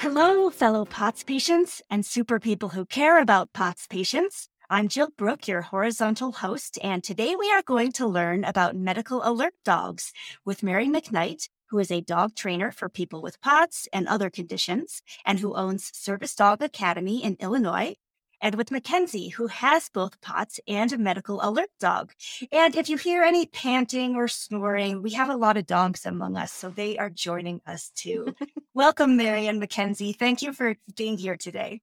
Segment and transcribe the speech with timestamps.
[0.00, 4.48] Hello, fellow POTS patients and super people who care about POTS patients.
[4.70, 9.22] I'm Jill Brook, your horizontal host, and today we are going to learn about medical
[9.24, 10.12] alert dogs
[10.44, 15.02] with Mary McNeight, who is a dog trainer for people with POTS and other conditions,
[15.26, 17.96] and who owns Service Dog Academy in Illinois,
[18.40, 22.12] and with Makenzie, who has both POTS and a medical alert dog.
[22.52, 26.36] And if you hear any panting or snoring, we have a lot of dogs among
[26.36, 28.34] us, so they are joining us too.
[28.74, 30.16] Welcome, Mary and Makenzie.
[30.16, 31.80] Thank you for being here today.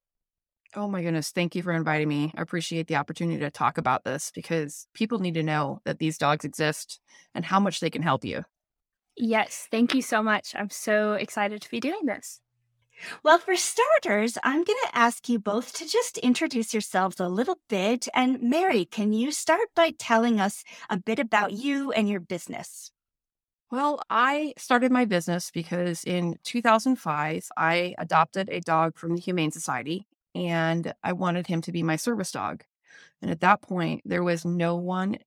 [0.75, 1.31] Oh my goodness.
[1.31, 2.33] Thank you for inviting me.
[2.35, 6.17] I appreciate the opportunity to talk about this because people need to know that these
[6.17, 6.99] dogs exist
[7.33, 8.43] and how much they can help you.
[9.15, 10.53] Yes, thank you so much.
[10.57, 12.41] I'm so excited to be doing this.
[13.23, 17.59] Well, for starters, I'm going to ask you both to just introduce yourselves a little
[17.69, 18.07] bit.
[18.13, 22.91] And Mary, can you start by telling us a bit about you and your business?
[23.71, 29.51] Well, I started my business because in 2005, I adopted a dog from the Humane
[29.51, 32.63] Society and I wanted him to be my service dog.
[33.21, 35.17] And at that point, there was no one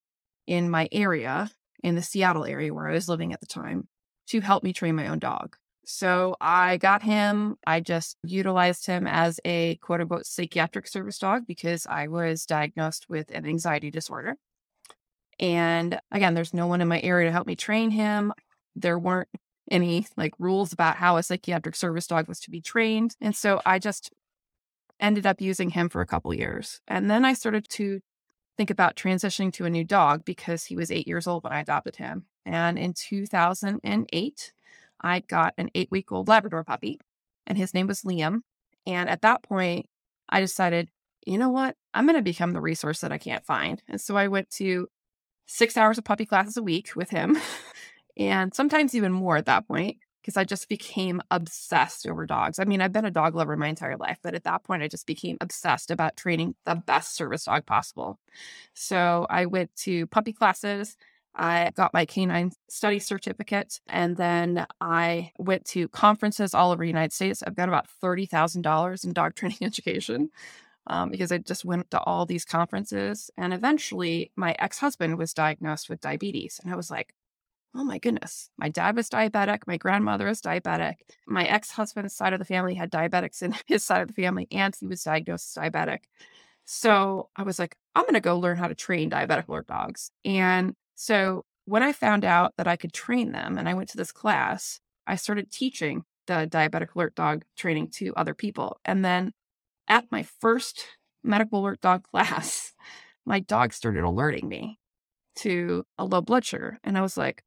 [0.47, 1.51] in my area,
[1.83, 3.87] in the Seattle area where I was living at the time,
[4.27, 5.57] to help me train my own dog.
[5.91, 7.57] So I got him.
[7.65, 13.09] I just utilized him as a quote unquote psychiatric service dog because I was diagnosed
[13.09, 14.35] with an anxiety disorder.
[15.39, 18.33] And again, there's no one in my area to help me train him.
[18.75, 19.29] There weren't
[19.71, 23.15] any like rules about how a psychiatric service dog was to be trained.
[23.19, 24.11] And so I just
[24.99, 26.81] ended up using him for a couple years.
[26.87, 27.99] And then I started to
[28.57, 31.61] think about transitioning to a new dog because he was eight years old when I
[31.61, 32.25] adopted him.
[32.45, 34.53] And in 2008,
[35.01, 36.99] I got an eight week old Labrador puppy,
[37.47, 38.41] and his name was Liam.
[38.85, 39.87] And at that point,
[40.29, 40.89] I decided,
[41.25, 41.75] you know what?
[41.93, 43.81] I'm going to become the resource that I can't find.
[43.87, 44.87] And so I went to
[45.45, 47.37] six hours of puppy classes a week with him,
[48.17, 52.59] and sometimes even more at that point, because I just became obsessed over dogs.
[52.59, 54.87] I mean, I've been a dog lover my entire life, but at that point, I
[54.87, 58.19] just became obsessed about training the best service dog possible.
[58.73, 60.97] So I went to puppy classes.
[61.39, 66.89] I got my canine study certificate and then I went to conferences all over the
[66.89, 67.41] United States.
[67.41, 70.31] I've got about $30,000 in dog training education
[70.87, 73.31] um, because I just went to all these conferences.
[73.37, 76.59] And eventually, my ex husband was diagnosed with diabetes.
[76.61, 77.13] And I was like,
[77.73, 79.59] oh my goodness, my dad was diabetic.
[79.65, 80.95] My grandmother was diabetic.
[81.25, 84.49] My ex husband's side of the family had diabetics in his side of the family,
[84.51, 85.99] and he was diagnosed as diabetic.
[86.65, 90.11] So I was like, I'm going to go learn how to train diabetic alert dogs.
[90.25, 93.97] And so when I found out that I could train them and I went to
[93.97, 98.81] this class, I started teaching the diabetic alert dog training to other people.
[98.83, 99.31] And then
[99.87, 100.83] at my first
[101.23, 102.73] medical alert dog class,
[103.25, 104.77] my dog started alerting me
[105.37, 106.79] to a low blood sugar.
[106.83, 107.45] And I was like,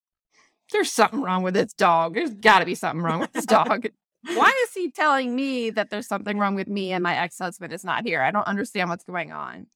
[0.72, 2.14] there's something wrong with this dog.
[2.14, 3.86] There's got to be something wrong with this dog.
[4.24, 7.74] Why is he telling me that there's something wrong with me and my ex husband
[7.74, 8.22] is not here?
[8.22, 9.66] I don't understand what's going on.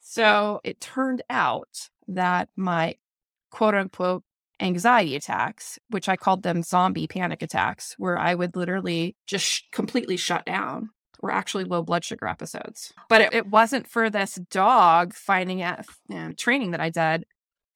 [0.00, 2.96] So it turned out that my
[3.52, 4.24] quote unquote
[4.60, 9.62] anxiety attacks, which I called them zombie panic attacks, where I would literally just sh-
[9.70, 10.90] completely shut down,
[11.20, 12.92] were actually low blood sugar episodes.
[13.08, 17.24] But it, it wasn't for this dog finding out you know, training that I did,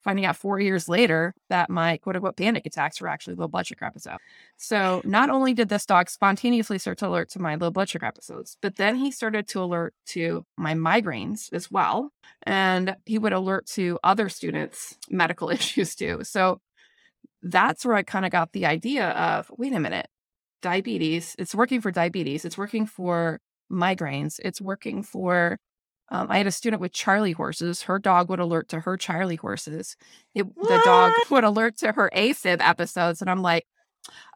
[0.06, 3.66] finding out four years later that my quote unquote panic attacks were actually low blood
[3.66, 4.22] sugar episodes.
[4.56, 8.06] So not only did this dog spontaneously start to alert to my low blood sugar
[8.06, 12.12] episodes, but then he started to alert to my migraines as well.
[12.44, 16.20] And he would alert to other students' medical issues too.
[16.22, 16.60] So
[17.42, 20.06] that's where I kind of got the idea of wait a minute,
[20.62, 25.58] diabetes, it's working for diabetes, it's working for migraines, it's working for.
[26.08, 27.82] Um, I had a student with Charlie horses.
[27.82, 29.96] Her dog would alert to her Charlie horses.
[30.34, 33.20] It, the dog would alert to her AFib episodes.
[33.20, 33.66] And I'm like,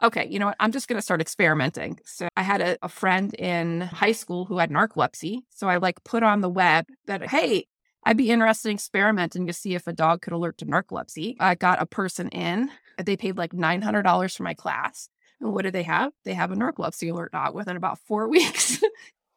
[0.03, 0.57] okay, you know what?
[0.59, 1.99] I'm just going to start experimenting.
[2.05, 5.39] So I had a, a, friend in high school who had narcolepsy.
[5.49, 7.67] So I like put on the web that, hey,
[8.03, 11.35] I'd be interested in experimenting to see if a dog could alert to narcolepsy.
[11.39, 12.69] I got a person in.
[12.97, 15.09] They paid like $900 for my class.
[15.39, 16.11] And what did they have?
[16.25, 18.81] They have a narcolepsy alert dog within about four weeks.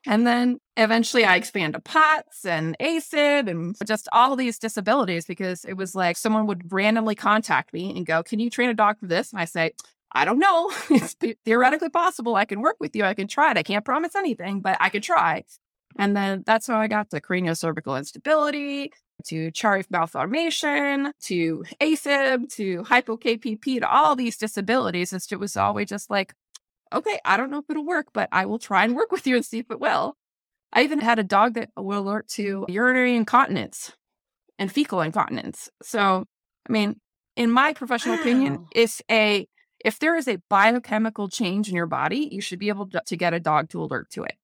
[0.07, 5.65] And then eventually I expand to POTS and AFib and just all these disabilities because
[5.65, 8.99] it was like someone would randomly contact me and go, Can you train a dog
[8.99, 9.33] for this?
[9.33, 9.73] And I say,
[10.13, 10.71] I don't know.
[10.91, 12.37] It's theoretically possible.
[12.37, 13.05] I can work with you.
[13.05, 13.57] I can try it.
[13.57, 15.45] I can't promise anything, but I could try.
[15.99, 18.93] And then that's how I got to craniocervical instability,
[19.27, 25.13] to Chiari malformation, to AFib, to hypo-KPP, to all these disabilities.
[25.13, 26.35] It was always just like,
[26.95, 29.37] okay, I don't know if it'll work, but I will try and work with you
[29.37, 30.17] and see if it will.
[30.73, 33.93] I even had a dog that will alert to urinary incontinence
[34.59, 35.71] and fecal incontinence.
[35.83, 36.25] So,
[36.69, 37.01] I mean,
[37.37, 38.21] in my professional wow.
[38.23, 39.47] opinion, if a
[39.85, 43.17] if there is a biochemical change in your body, you should be able to, to
[43.17, 44.35] get a dog to alert to it.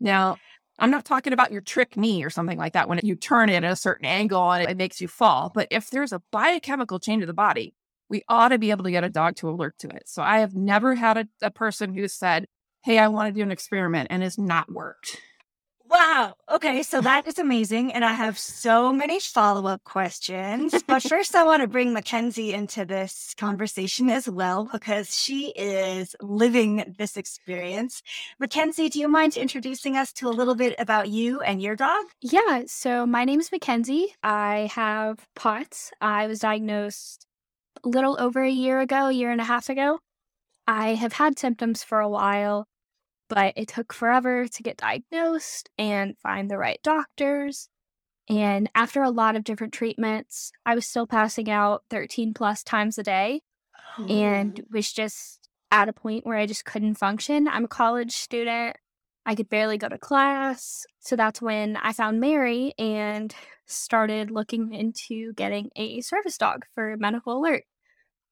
[0.00, 0.38] Now,
[0.78, 3.62] I'm not talking about your trick knee or something like that when you turn it
[3.62, 5.52] at a certain angle and it makes you fall.
[5.54, 7.74] But if there's a biochemical change of the body,
[8.12, 10.02] we ought to be able to get a dog to alert to it.
[10.06, 12.46] So I have never had a, a person who said,
[12.84, 15.16] Hey, I want to do an experiment and has not worked.
[15.88, 16.34] Wow.
[16.50, 16.82] Okay.
[16.82, 17.92] So that is amazing.
[17.92, 20.74] And I have so many follow up questions.
[20.86, 26.16] But first, I want to bring Makenzie into this conversation as well because she is
[26.20, 28.02] living this experience.
[28.42, 32.04] Makenzie, do you mind introducing us to a little bit about you and your dog?
[32.20, 32.64] Yeah.
[32.66, 34.06] So my name is Makenzie.
[34.22, 35.92] I have POTS.
[36.00, 37.26] I was diagnosed
[37.84, 39.98] a little over a year ago, a year and a half ago.
[40.66, 42.66] I have had symptoms for a while
[43.32, 47.70] but it took forever to get diagnosed and find the right doctors.
[48.28, 52.98] And after a lot of different treatments, I was still passing out 13 plus times
[52.98, 53.40] a day
[53.98, 54.04] oh.
[54.04, 57.48] and was just at a point where I just couldn't function.
[57.48, 58.76] I'm a college student.
[59.24, 60.84] I could barely go to class.
[61.00, 63.34] So that's when I found Mary and
[63.66, 67.64] started looking into getting a service dog for medical alert.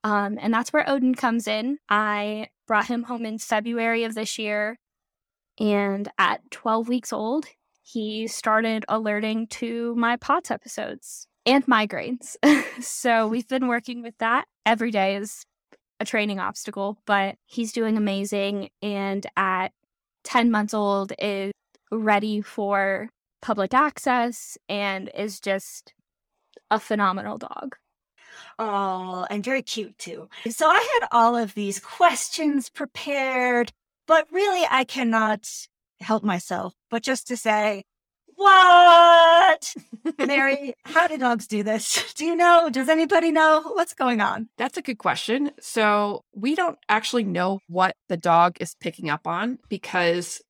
[0.03, 1.79] Um, and that's where Odin comes in.
[1.89, 4.79] I brought him home in February of this year.
[5.59, 7.47] And at 12 weeks old,
[7.83, 12.37] he started alerting to my POTS episodes and migraines.
[12.81, 14.47] so we've been working with that.
[14.65, 15.45] Every day is
[15.99, 18.71] a training obstacle, but he's doing amazing.
[18.81, 19.73] And at
[20.25, 21.53] 10 months old, is
[21.91, 23.09] ready for
[23.43, 25.95] public access and is just
[26.71, 27.77] a phenomenal dog.
[28.59, 30.29] Oh, and very cute too.
[30.51, 33.73] So I had all of these questions prepared
[34.07, 35.49] but really, I cannot
[36.01, 37.85] help myself but just to say,
[38.41, 39.75] what?
[40.27, 42.15] Mary, how do dogs do this?
[42.17, 42.71] Do you know?
[42.71, 44.49] Does anybody know what's going on?
[44.57, 45.51] That's a good question.
[45.61, 50.41] So, we don't actually know what the dog is picking up on because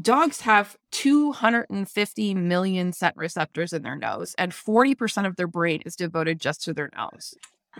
[0.00, 5.96] dogs have 250 million scent receptors in their nose, and 40% of their brain is
[5.96, 7.34] devoted just to their nose.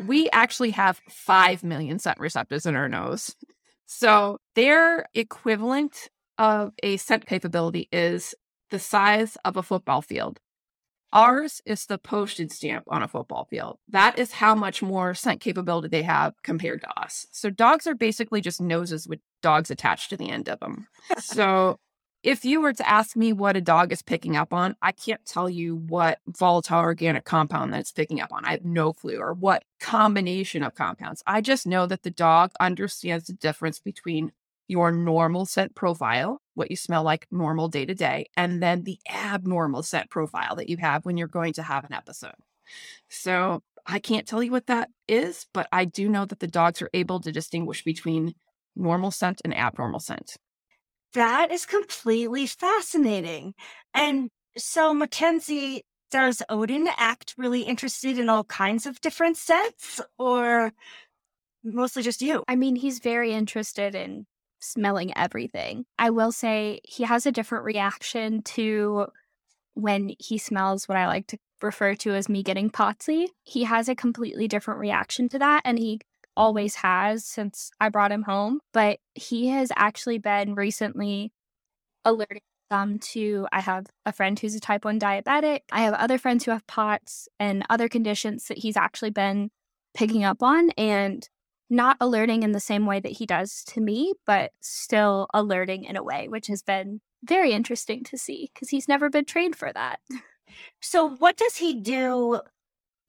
[0.04, 3.36] We actually have 5 million scent receptors in our nose.
[3.86, 6.08] So their equivalent
[6.38, 8.34] of a scent capability is
[8.70, 10.40] the size of a football field.
[11.12, 13.78] Ours is the postage stamp on a football field.
[13.88, 17.26] That is how much more scent capability they have compared to us.
[17.32, 20.86] So dogs are basically just noses with dogs attached to the end of them.
[21.18, 21.80] so
[22.22, 25.24] if you were to ask me what a dog is picking up on, I can't
[25.24, 28.44] tell you what volatile organic compound that it's picking up on.
[28.44, 31.22] I have no clue, or what combination of compounds.
[31.26, 34.32] I just know that the dog understands the difference between
[34.70, 38.98] your normal scent profile, what you smell like normal day to day, and then the
[39.10, 42.34] abnormal scent profile that you have when you're going to have an episode.
[43.08, 46.80] So I can't tell you what that is, but I do know that the dogs
[46.80, 48.34] are able to distinguish between
[48.76, 50.36] normal scent and abnormal scent.
[51.14, 53.54] That is completely fascinating.
[53.92, 55.80] And so, Makenzie,
[56.12, 60.72] does Odin act really interested in all kinds of different scents or
[61.64, 62.44] mostly just you?
[62.46, 64.26] I mean, he's very interested in
[64.60, 65.84] smelling everything.
[65.98, 69.06] I will say he has a different reaction to
[69.74, 73.26] when he smells what I like to refer to as me getting potsy.
[73.42, 76.00] He has a completely different reaction to that and he
[76.36, 81.32] always has since I brought him home, but he has actually been recently
[82.04, 85.60] alerting them to I have a friend who's a type 1 diabetic.
[85.72, 89.50] I have other friends who have POTS and other conditions that he's actually been
[89.92, 91.28] picking up on and
[91.70, 95.96] not alerting in the same way that he does to me, but still alerting in
[95.96, 99.72] a way, which has been very interesting to see because he's never been trained for
[99.72, 100.00] that.
[100.80, 102.40] So, what does he do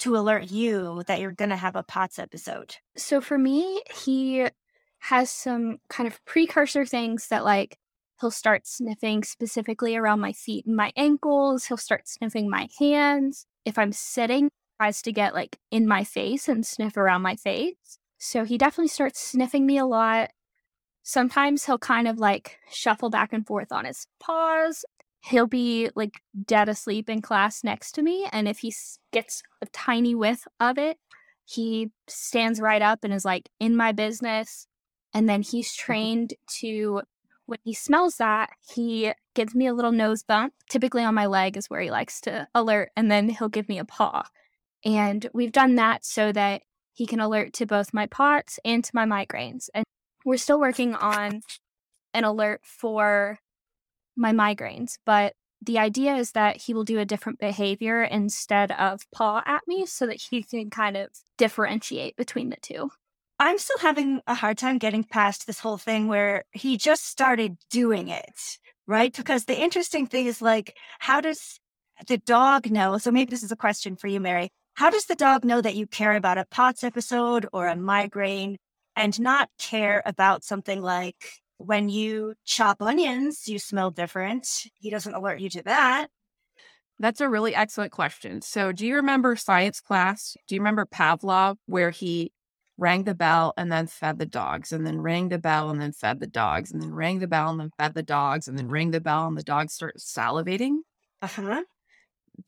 [0.01, 2.75] to alert you that you're going to have a POTS episode?
[2.97, 4.47] So for me, he
[4.99, 7.77] has some kind of precursor things that like
[8.19, 11.65] he'll start sniffing specifically around my feet and my ankles.
[11.65, 13.45] He'll start sniffing my hands.
[13.65, 14.49] If I'm sitting,
[14.79, 17.99] tries to get like in my face and sniff around my face.
[18.23, 20.31] So he definitely starts sniffing me a lot.
[21.03, 24.85] Sometimes he'll kind of like shuffle back and forth on his paws
[25.21, 28.27] he'll be like dead asleep in class next to me.
[28.31, 28.73] And if he
[29.11, 30.97] gets a tiny whiff of it,
[31.45, 34.67] he stands right up and is like, in my business.
[35.13, 37.01] And then he's trained to,
[37.45, 40.53] when he smells that, he gives me a little nose bump.
[40.69, 42.91] Typically on my leg is where he likes to alert.
[42.95, 44.23] And then he'll give me a paw.
[44.83, 46.63] And we've done that so that
[46.93, 49.69] he can alert to both my POTS and to my migraines.
[49.73, 49.85] And
[50.25, 51.41] we're still working on
[52.13, 53.39] an alert for
[54.15, 55.33] my migraines, but
[55.63, 59.85] the idea is that he will do a different behavior instead of paw at me
[59.85, 62.89] so that he can kind of differentiate between the two.
[63.39, 67.57] I'm still having a hard time getting past this whole thing where he just started
[67.69, 69.15] doing it, right?
[69.15, 71.59] Because the interesting thing is like, how does
[72.07, 72.97] the dog know?
[72.97, 74.51] So maybe this is a question for you, Mary.
[74.75, 78.57] How does the dog know that you care about a POTS episode or a migraine
[78.95, 81.15] and not care about something like
[81.57, 84.47] when you chop onions, you smell different?
[84.79, 86.07] He doesn't alert you to that.
[86.99, 88.41] That's a really excellent question.
[88.41, 90.35] So, do you remember science class?
[90.47, 92.31] Do you remember Pavlov, where he
[92.77, 95.93] rang the bell and then fed the dogs, and then rang the bell and then
[95.93, 98.67] fed the dogs, and then rang the bell and then fed the dogs, and then
[98.67, 100.79] rang the bell and the dogs start salivating?
[101.21, 101.63] Uh huh.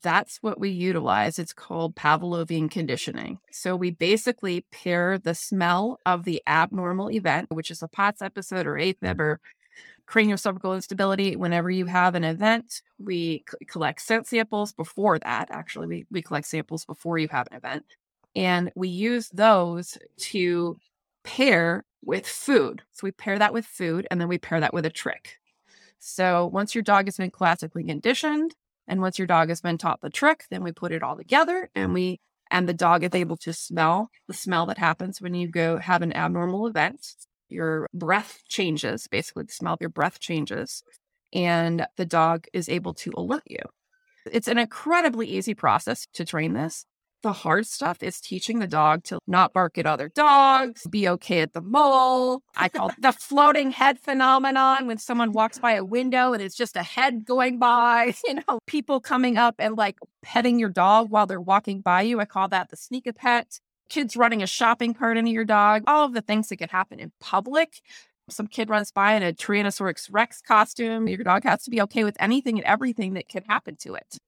[0.02, 1.38] That's what we utilize.
[1.38, 3.38] It's called Pavlovian conditioning.
[3.50, 8.66] So, we basically pair the smell of the abnormal event, which is a POTS episode
[8.66, 10.18] or AFib or mm-hmm.
[10.18, 11.36] craniocervical instability.
[11.36, 15.48] Whenever you have an event, we c- collect scent samples before that.
[15.50, 17.84] Actually, we, we collect samples before you have an event.
[18.36, 20.78] And we use those to
[21.22, 22.82] pair with food.
[22.92, 25.38] So we pair that with food and then we pair that with a trick.
[25.98, 28.54] So once your dog has been classically conditioned
[28.86, 31.70] and once your dog has been taught the trick, then we put it all together
[31.74, 35.48] and we and the dog is able to smell the smell that happens when you
[35.48, 37.00] go have an abnormal event
[37.48, 40.82] your breath changes, basically, the smell of your breath changes,
[41.32, 43.60] and the dog is able to alert you.
[44.30, 46.86] It's an incredibly easy process to train this.
[47.24, 51.40] The hard stuff is teaching the dog to not bark at other dogs, be okay
[51.40, 52.42] at the mole.
[52.54, 56.76] I call the floating head phenomenon when someone walks by a window and it's just
[56.76, 61.26] a head going by, you know, people coming up and like petting your dog while
[61.26, 62.20] they're walking by you.
[62.20, 65.84] I call that the sneak a pet kids running a shopping cart into your dog,
[65.86, 67.80] all of the things that could happen in public.
[68.28, 71.08] Some kid runs by in a Tyrannosaurus Rex costume.
[71.08, 74.18] Your dog has to be okay with anything and everything that could happen to it.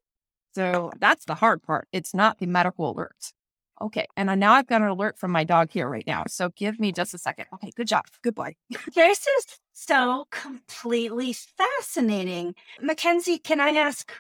[0.57, 1.87] So that's the hard part.
[1.93, 3.35] It's not the medical alerts.
[3.83, 4.07] Okay.
[4.17, 6.25] And now I've got an alert from my dog here right now.
[6.29, 7.45] So give me just a second.
[7.53, 7.73] Okay.
[7.77, 8.07] Good job.
[8.23, 8.55] Good boy.
[8.95, 12.55] This is so completely fascinating.
[12.81, 14.11] Mackenzie, can I ask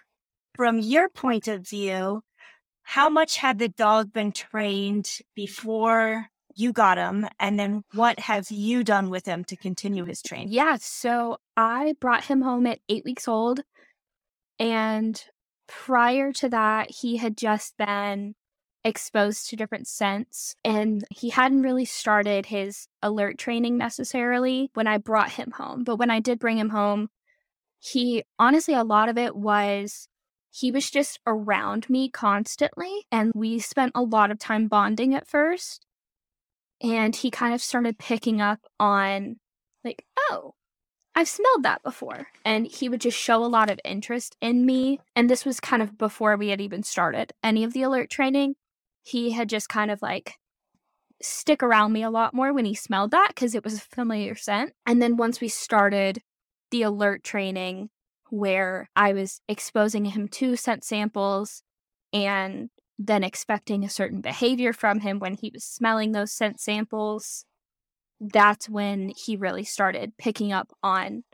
[0.54, 2.20] from your point of view,
[2.82, 7.26] how much had the dog been trained before you got him?
[7.40, 10.48] And then what have you done with him to continue his training?
[10.50, 13.60] Yeah, so I brought him home at eight weeks old.
[14.58, 15.22] And
[15.66, 18.34] prior to that, he had just been
[18.84, 24.98] exposed to different scents and he hadn't really started his alert training necessarily when I
[24.98, 25.82] brought him home.
[25.82, 27.08] But when I did bring him home,
[27.80, 30.08] he honestly, a lot of it was
[30.58, 33.06] he was just around me constantly.
[33.12, 35.84] And we spent a lot of time bonding at first.
[36.82, 39.36] And he kind of started picking up on,
[39.84, 40.54] like, oh,
[41.18, 42.28] I've smelled that before.
[42.44, 45.00] And he would just show a lot of interest in me.
[45.16, 48.56] And this was kind of before we had even started any of the alert training.
[49.02, 50.34] He had just kind of like
[51.22, 54.34] stick around me a lot more when he smelled that because it was a familiar
[54.34, 54.74] scent.
[54.84, 56.20] And then once we started
[56.70, 57.88] the alert training,
[58.28, 61.62] where I was exposing him to scent samples
[62.12, 67.44] and then expecting a certain behavior from him when he was smelling those scent samples,
[68.20, 71.24] that's when he really started picking up on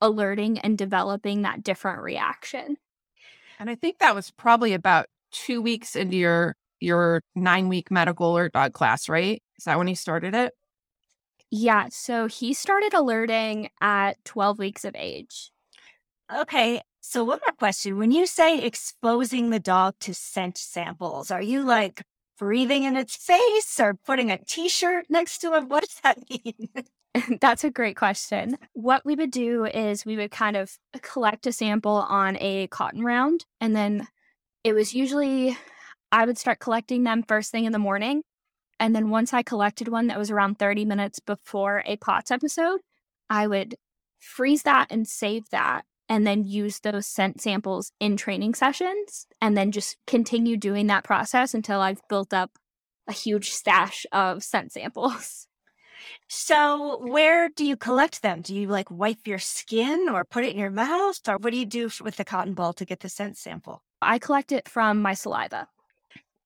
[0.00, 2.76] alerting and developing that different reaction.
[3.58, 8.32] And I think that was probably about two weeks into your your nine week medical
[8.32, 9.42] alert dog class, right?
[9.58, 10.52] Is that when he started it?
[11.50, 15.52] Yeah, so he started alerting at 12 weeks of age.
[16.34, 16.80] Okay.
[17.00, 17.98] So, one more question.
[17.98, 22.02] When you say exposing the dog to scent samples, are you like
[22.38, 25.64] breathing in its face or putting a t shirt next to it?
[25.68, 26.68] What does that mean?
[27.40, 28.56] That's a great question.
[28.72, 33.02] What we would do is we would kind of collect a sample on a cotton
[33.04, 34.08] round, and then
[34.64, 35.56] it was usually
[36.10, 38.22] I would start collecting them first thing in the morning.
[38.80, 42.80] And then once I collected one that was around 30 minutes before a POTS episode,
[43.30, 43.76] I would
[44.18, 49.56] freeze that and save that and then use those scent samples in training sessions and
[49.56, 52.52] then just continue doing that process until I've built up
[53.08, 55.46] a huge stash of scent samples.
[56.28, 58.42] So, where do you collect them?
[58.42, 61.20] Do you like wipe your skin or put it in your mouth?
[61.26, 63.82] Or what do you do with the cotton ball to get the scent sample?
[64.02, 65.68] I collect it from my saliva.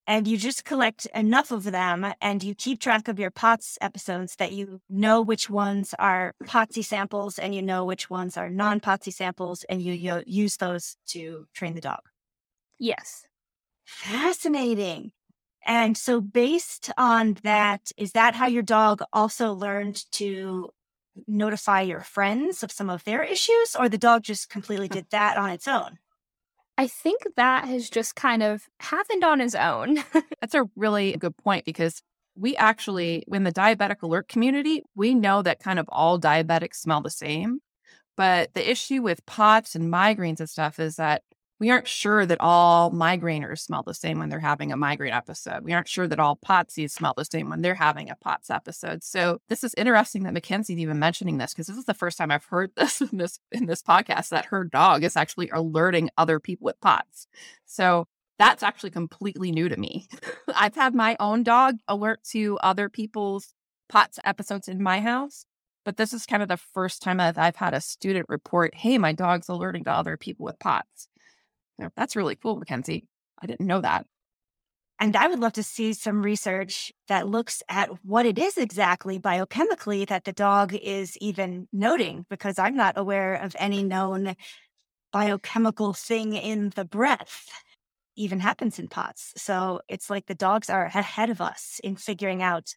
[0.08, 4.36] And you just collect enough of them and you keep track of your POTS episodes
[4.36, 8.80] that you know which ones are POTSy samples and you know which ones are non
[8.80, 12.00] POTSy samples and you, you use those to train the dog.
[12.78, 13.26] Yes.
[13.84, 15.12] Fascinating.
[15.66, 20.70] And so, based on that, is that how your dog also learned to
[21.26, 25.36] notify your friends of some of their issues, or the dog just completely did that
[25.36, 25.98] on its own?
[26.78, 29.98] I think that has just kind of happened on its own.
[30.40, 32.02] That's a really good point because
[32.36, 37.00] we actually, in the diabetic alert community, we know that kind of all diabetics smell
[37.00, 37.58] the same.
[38.16, 41.22] But the issue with POTS and migraines and stuff is that
[41.60, 45.64] we aren't sure that all migraineurs smell the same when they're having a migraine episode.
[45.64, 49.02] We aren't sure that all POTSies smell the same when they're having a POTS episode.
[49.02, 52.30] So this is interesting that Makenzie's even mentioning this because this is the first time
[52.30, 56.38] I've heard this in this in this podcast that her dog is actually alerting other
[56.38, 57.26] people with POTS.
[57.66, 58.06] So
[58.38, 60.06] that's actually completely new to me.
[60.54, 63.52] I've had my own dog alert to other people's
[63.88, 65.44] POTS episodes in my house.
[65.84, 68.98] But this is kind of the first time that I've had a student report, hey,
[68.98, 71.07] my dog's alerting to other people with POTS.
[71.96, 73.04] That's really cool, Makenzie.
[73.40, 74.06] I didn't know that.
[75.00, 79.18] And I would love to see some research that looks at what it is exactly
[79.18, 84.34] biochemically that the dog is even noting, because I'm not aware of any known
[85.12, 87.46] biochemical thing in the breath
[88.16, 89.34] even happens in POTS.
[89.36, 92.74] So it's like the dogs are ahead of us in figuring out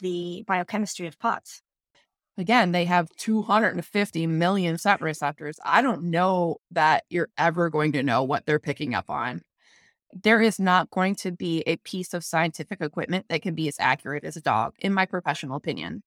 [0.00, 1.62] the biochemistry of POTS.
[2.38, 5.58] Again, they have 250 million scent receptors.
[5.64, 9.42] I don't know that you're ever going to know what they're picking up on.
[10.12, 13.76] There is not going to be a piece of scientific equipment that can be as
[13.78, 16.02] accurate as a dog, in my professional opinion.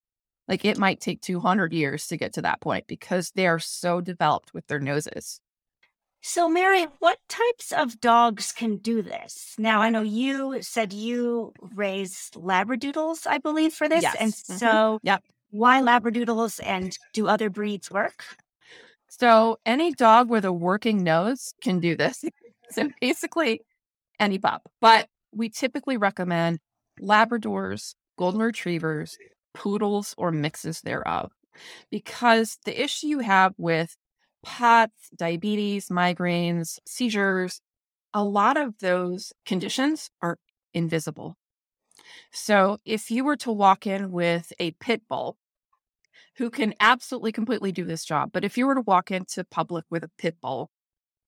[0.48, 4.02] Like it might take 200 years to get to that point because they are so
[4.02, 5.42] developed with their noses.
[6.22, 9.54] So, Mary, what types of dogs can do this?
[9.60, 14.02] Now, I know you said you raised Labradoodles, I believe, for this.
[14.04, 14.16] Yes.
[14.16, 14.60] And Mhm.
[14.60, 15.24] so, Yep.
[15.56, 18.26] Why Labradoodles and do other breeds work?
[19.08, 22.26] So any dog with a working nose can do this.
[22.72, 23.62] so basically
[24.20, 24.64] any pup.
[24.82, 26.60] But we typically recommend
[27.02, 29.18] Labradors, Golden Retrievers,
[29.54, 31.32] Poodles, or mixes thereof.
[31.90, 33.96] Because the issue you have with
[34.44, 37.62] POTS, diabetes, migraines, seizures,
[38.14, 40.38] a lot of those conditions are
[40.74, 41.38] invisible.
[42.32, 45.38] So if you were to walk in with a pit bull
[46.38, 48.32] who can absolutely completely do this job.
[48.34, 50.70] But if you were to walk into public with a pit bull,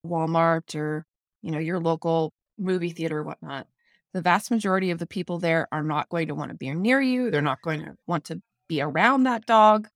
[0.06, 1.06] Walmart or,
[1.42, 3.68] you know, your local movie theater or whatnot,
[4.14, 7.02] the vast majority of the people there are not going to want to be near
[7.02, 7.32] you.
[7.32, 9.88] They're not going to want to be around that dog.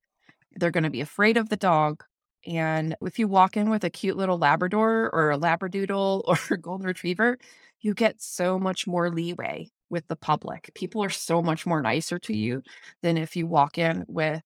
[0.53, 2.03] They're going to be afraid of the dog.
[2.45, 6.57] And if you walk in with a cute little Labrador or a Labradoodle or a
[6.57, 7.37] Golden Retriever,
[7.81, 10.71] you get so much more leeway with the public.
[10.73, 12.63] People are so much more nicer to you
[13.01, 14.41] than if you walk in with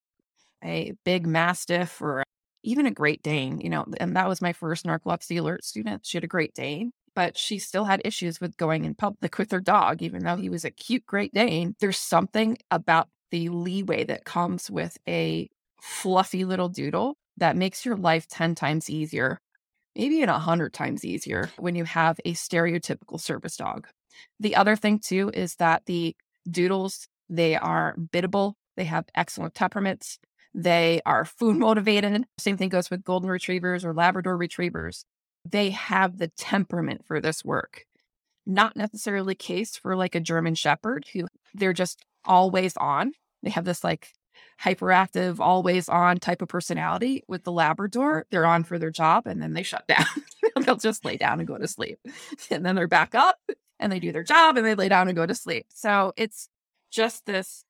[0.64, 2.22] a big mastiff or
[2.62, 6.16] even a great dane you know and that was my first narcolepsy alert student she
[6.16, 9.58] had a great dane but she still had issues with going in public with her
[9.58, 11.74] dog even though he was a cute great dane.
[11.80, 15.48] There's something about the leeway that comes with a
[15.80, 19.40] fluffy little doodle that makes your life 10 times easier
[19.96, 23.88] maybe even 100 times easier when you have a stereotypical service dog.
[24.38, 26.14] The other thing too is that the
[26.48, 30.18] doodles they are biddable they have excellent temperaments
[30.56, 32.24] they are food motivated.
[32.38, 35.04] Same thing goes with golden retrievers or Labrador retrievers.
[35.48, 37.84] They have the temperament for this work.
[38.46, 43.12] Not necessarily case for like a German Shepherd who they're just always on.
[43.42, 44.12] They have this like
[44.62, 47.22] hyperactive, always on type of personality.
[47.28, 50.06] With the Labrador, they're on for their job and then they shut down.
[50.64, 51.98] They'll just lay down and go to sleep.
[52.50, 53.38] And then they're back up
[53.78, 55.66] and they do their job and they lay down and go to sleep.
[55.74, 56.48] So it's
[56.90, 57.64] just this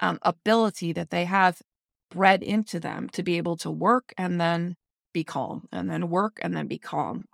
[0.00, 1.62] um, ability that they have
[2.14, 4.76] bred into them to be able to work and then
[5.12, 7.24] be calm and then work and then be calm.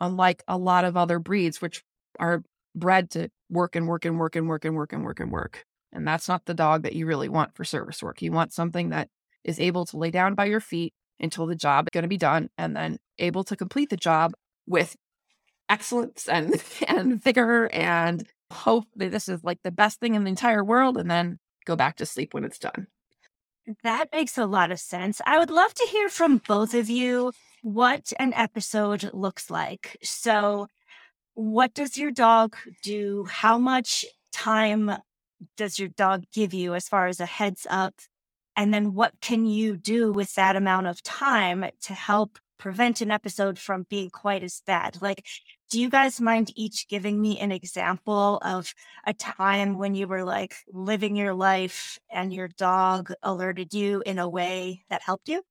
[0.00, 1.82] Unlike a lot of other breeds, which
[2.18, 2.42] are
[2.74, 5.64] bred to work and work and work and work and work and work and work.
[5.92, 8.22] And that's not the dog that you really want for service work.
[8.22, 9.08] You want something that
[9.42, 12.16] is able to lay down by your feet until the job is going to be
[12.16, 14.32] done and then able to complete the job
[14.66, 14.96] with
[15.68, 20.30] excellence and, and vigor and hope that this is like the best thing in the
[20.30, 22.86] entire world and then go back to sleep when it's done.
[23.82, 25.20] That makes a lot of sense.
[25.26, 29.96] I would love to hear from both of you what an episode looks like.
[30.02, 30.66] So,
[31.34, 33.26] what does your dog do?
[33.30, 34.90] How much time
[35.56, 37.94] does your dog give you as far as a heads up?
[38.56, 43.10] And then, what can you do with that amount of time to help prevent an
[43.10, 45.00] episode from being quite as bad.
[45.00, 45.26] Like,
[45.70, 48.74] do you guys mind each giving me an example of
[49.06, 54.18] a time when you were like living your life and your dog alerted you in
[54.18, 55.42] a way that helped you?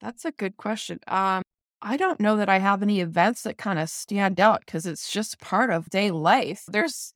[0.00, 1.00] That's a good question.
[1.08, 1.42] Um,
[1.82, 5.10] I don't know that I have any events that kind of stand out because it's
[5.10, 6.64] just part of day life.
[6.68, 7.12] There's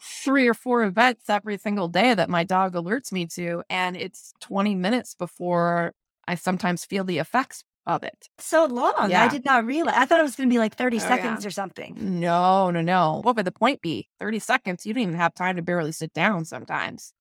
[0.00, 4.32] three or four events every single day that my dog alerts me to, and it's
[4.40, 5.92] 20 minutes before
[6.26, 8.28] I sometimes feel the effects of it.
[8.38, 9.10] So long.
[9.10, 9.24] Yeah.
[9.24, 9.94] I did not realize.
[9.96, 11.48] I thought it was going to be like 30 oh, seconds yeah.
[11.48, 11.96] or something.
[11.98, 13.20] No, no, no.
[13.22, 14.08] What would the point be?
[14.20, 14.86] 30 seconds.
[14.86, 17.12] You don't even have time to barely sit down sometimes.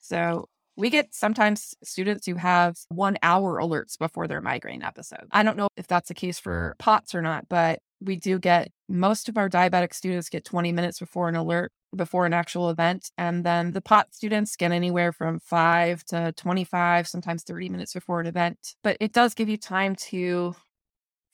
[0.00, 5.26] So we get sometimes students who have one hour alerts before their migraine episode.
[5.30, 8.70] I don't know if that's the case for POTS or not, but we do get
[8.88, 13.10] most of our diabetic students get 20 minutes before an alert, before an actual event.
[13.16, 18.20] And then the POT students get anywhere from five to 25, sometimes 30 minutes before
[18.20, 18.58] an event.
[18.82, 20.54] But it does give you time to,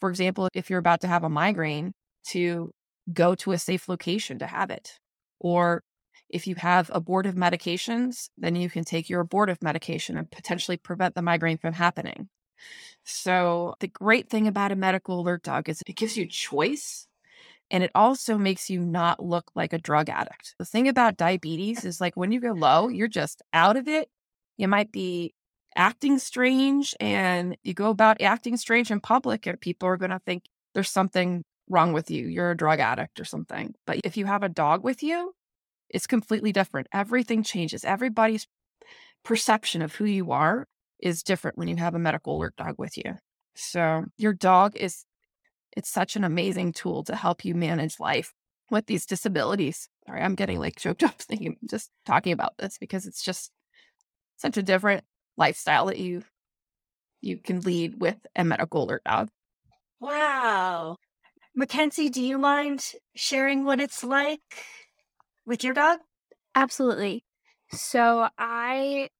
[0.00, 1.92] for example, if you're about to have a migraine,
[2.29, 2.70] to
[3.12, 4.98] go to a safe location to have it.
[5.40, 5.83] Or
[6.31, 11.14] if you have abortive medications, then you can take your abortive medication and potentially prevent
[11.14, 12.29] the migraine from happening.
[13.05, 17.07] So, the great thing about a medical alert dog is it gives you choice
[17.71, 20.55] and it also makes you not look like a drug addict.
[20.59, 24.09] The thing about diabetes is like when you go low, you're just out of it.
[24.57, 25.35] You might be
[25.77, 30.19] acting strange and you go about acting strange in public, and people are going to
[30.19, 32.27] think there's something wrong with you.
[32.27, 33.75] You're a drug addict or something.
[33.87, 35.33] But if you have a dog with you,
[35.90, 36.87] it's completely different.
[36.92, 37.85] Everything changes.
[37.85, 38.46] Everybody's
[39.24, 40.66] perception of who you are
[41.00, 43.16] is different when you have a medical alert dog with you.
[43.55, 45.05] So your dog is
[45.76, 48.33] it's such an amazing tool to help you manage life
[48.70, 49.88] with these disabilities.
[50.07, 53.50] Sorry, I'm getting like choked up thinking just talking about this because it's just
[54.37, 55.05] such a different
[55.37, 56.22] lifestyle that you
[57.20, 59.29] you can lead with a medical alert dog.
[60.00, 60.96] Wow.
[61.59, 64.40] Makenzie, do you mind sharing what it's like
[65.50, 65.98] with your dog?
[66.54, 67.24] Absolutely.
[67.72, 69.10] So I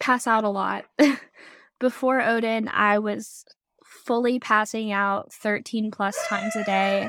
[0.00, 0.86] pass out a lot.
[1.78, 3.44] Before Odin, I was
[3.84, 7.08] fully passing out 13 plus times a day.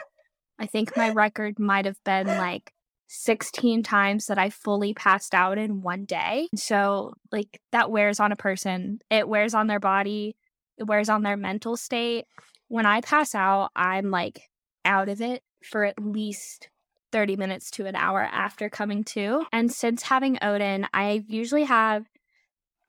[0.60, 2.74] I think my record might have been like
[3.08, 6.48] 16 times that I fully passed out in one day.
[6.56, 10.36] So, like, that wears on a person, it wears on their body,
[10.78, 12.26] it wears on their mental state.
[12.68, 14.42] When I pass out, I'm like
[14.84, 16.70] out of it for at least
[17.14, 19.46] 30 minutes to an hour after coming to.
[19.54, 22.10] And since having Odin, I usually have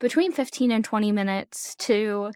[0.00, 2.32] between 15 and 20 minutes to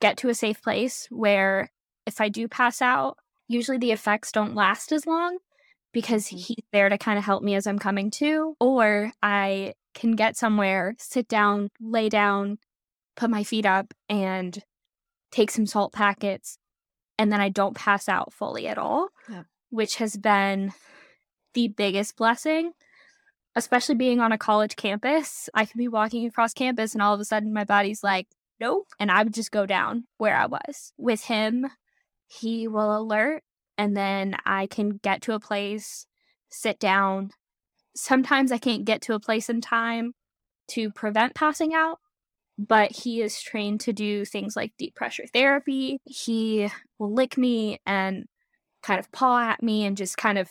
[0.00, 1.70] get to a safe place where
[2.06, 3.16] if I do pass out,
[3.48, 5.38] usually the effects don't last as long
[5.92, 10.12] because he's there to kind of help me as I'm coming to, or I can
[10.12, 12.58] get somewhere, sit down, lay down,
[13.16, 14.62] put my feet up, and
[15.32, 16.58] take some salt packets,
[17.18, 19.42] and then I don't pass out fully at all, yeah.
[19.70, 20.72] which has been
[21.54, 22.72] the biggest blessing,
[23.54, 25.48] especially being on a college campus.
[25.54, 28.28] I could be walking across campus, and all of a sudden, my body's like,
[28.60, 28.88] nope.
[28.98, 30.92] And I would just go down where I was.
[30.96, 31.66] With him,
[32.26, 33.42] he will alert
[33.76, 36.06] and then I can get to a place,
[36.50, 37.30] sit down.
[37.96, 40.12] Sometimes I can't get to a place in time
[40.68, 41.98] to prevent passing out,
[42.58, 45.98] but he is trained to do things like deep pressure therapy.
[46.04, 48.26] He will lick me and
[48.82, 50.50] kind of paw at me and just kind of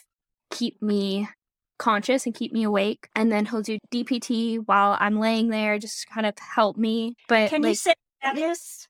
[0.49, 1.29] keep me
[1.77, 3.07] conscious and keep me awake.
[3.15, 7.15] And then he'll do DPT while I'm laying there, just kind of help me.
[7.27, 8.87] But can like, you say that is?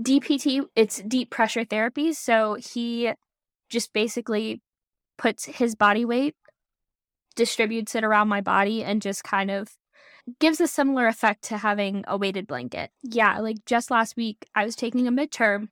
[0.00, 2.12] DPT, it's deep pressure therapy.
[2.12, 3.12] So he
[3.68, 4.60] just basically
[5.18, 6.34] puts his body weight,
[7.34, 9.68] distributes it around my body, and just kind of
[10.38, 12.90] gives a similar effect to having a weighted blanket.
[13.02, 15.68] Yeah, like just last week, I was taking a midterm.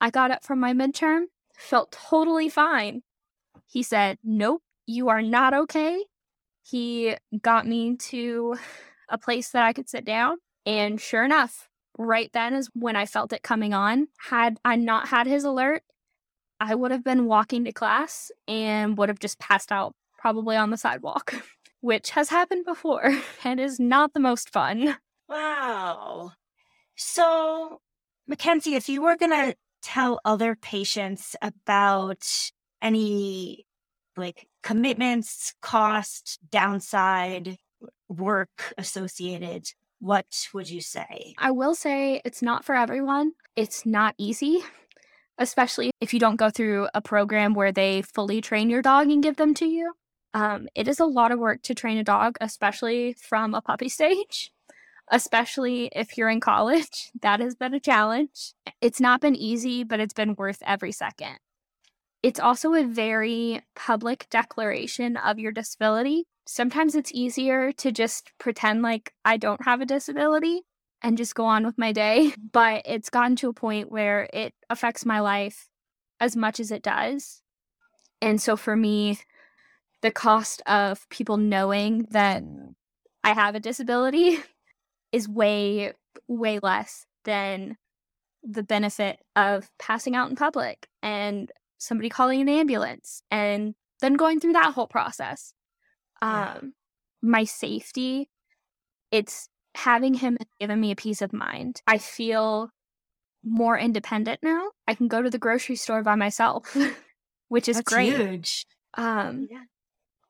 [0.00, 1.24] I got up from my midterm,
[1.56, 3.02] felt totally fine.
[3.70, 6.04] He said, Nope, you are not okay.
[6.62, 8.56] He got me to
[9.08, 10.38] a place that I could sit down.
[10.66, 14.08] And sure enough, right then is when I felt it coming on.
[14.28, 15.82] Had I not had his alert,
[16.58, 20.70] I would have been walking to class and would have just passed out probably on
[20.70, 21.34] the sidewalk,
[21.80, 24.96] which has happened before and is not the most fun.
[25.28, 26.32] Wow.
[26.96, 27.80] So,
[28.28, 32.50] Makenzie, if you were going to tell other patients about
[32.82, 33.66] any
[34.16, 37.56] like commitments, cost, downside,
[38.08, 39.66] work associated,
[40.00, 41.34] what would you say?
[41.38, 43.32] I will say it's not for everyone.
[43.56, 44.60] It's not easy,
[45.38, 49.22] especially if you don't go through a program where they fully train your dog and
[49.22, 49.92] give them to you.
[50.34, 53.88] Um, it is a lot of work to train a dog, especially from a puppy
[53.98, 54.52] stage.
[55.12, 57.10] especially if you're in college.
[57.20, 58.54] That has been a challenge.
[58.80, 61.38] It's not been easy, but it's been worth every second.
[62.22, 66.24] It's also a very public declaration of your disability.
[66.46, 70.62] Sometimes it's easier to just pretend like I don't have a disability
[71.02, 72.42] and just go on with my day, mm-hmm.
[72.52, 75.68] but it's gotten to a point where it affects my life
[76.20, 77.42] as much as it does.
[78.20, 79.18] And so for me,
[80.02, 82.74] the cost of people knowing that mm.
[83.24, 84.38] I have a disability
[85.12, 85.92] is way,
[86.28, 87.76] way less than
[88.42, 91.50] the benefit of passing out in public and
[91.80, 95.54] somebody calling an ambulance and then going through that whole process.
[96.22, 96.54] Yeah.
[96.54, 96.74] Um,
[97.22, 98.28] my safety,
[99.10, 101.82] it's having him given me a peace of mind.
[101.86, 102.70] I feel
[103.42, 104.70] more independent now.
[104.86, 106.76] I can go to the grocery store by myself,
[107.48, 108.14] which is That's great.
[108.14, 108.66] Huge.
[108.94, 109.62] Um, yeah.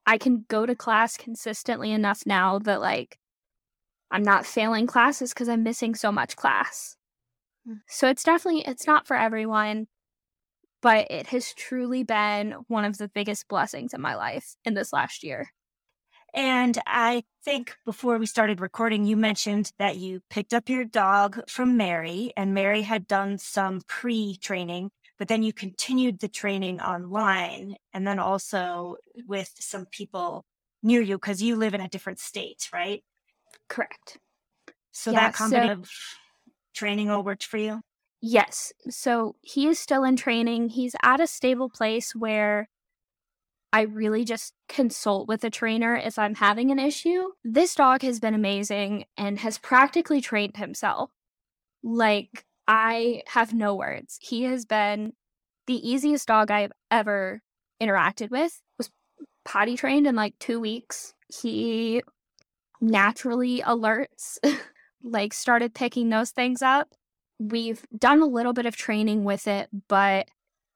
[0.07, 3.19] I can go to class consistently enough now that like
[4.11, 6.97] I'm not failing classes because I'm missing so much class.
[7.69, 7.81] Mm.
[7.89, 9.87] So it's definitely it's not for everyone,
[10.83, 14.93] but it has truly been one of the biggest blessings in my life in this
[14.93, 15.51] last year.
[16.33, 21.40] And I think before we started recording, you mentioned that you picked up your dog
[21.49, 26.81] from Mary, and Mary had done some pre training, but then you continued the training
[26.81, 30.45] online and then also with some people
[30.83, 33.03] near you because you live in a different state, right?
[33.69, 34.19] Correct.
[34.93, 35.90] So yeah, that kind so, of
[36.75, 37.81] training all worked for you?
[38.21, 38.73] Yes.
[38.89, 40.71] So he is still in training.
[40.71, 42.69] He's at a stable place where
[43.73, 47.31] I really just consult with a trainer if I'm having an issue.
[47.45, 51.11] This dog has been amazing and has practically trained himself.
[51.83, 54.19] Like, I have no words.
[54.21, 55.13] He has been
[55.67, 57.43] the easiest dog I've ever
[57.81, 58.61] interacted with.
[58.77, 58.91] Was
[59.45, 61.15] potty trained in like 2 weeks.
[61.29, 62.03] He
[62.81, 64.39] naturally alerts,
[65.03, 66.89] like started picking those things up.
[67.40, 70.29] We've done a little bit of training with it, but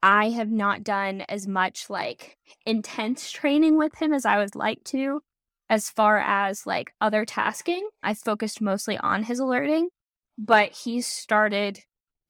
[0.02, 4.82] I have not done as much like intense training with him as I would like
[4.84, 5.20] to.
[5.68, 9.90] As far as like other tasking, I focused mostly on his alerting,
[10.38, 11.80] but he's started